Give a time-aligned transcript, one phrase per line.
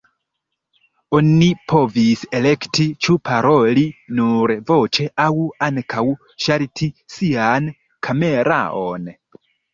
[1.17, 3.83] Oni povis elekti ĉu paroli
[4.21, 5.35] nur voĉe aŭ
[5.69, 6.07] ankaŭ
[6.47, 7.71] ŝalti sian
[8.11, 9.09] kameraon.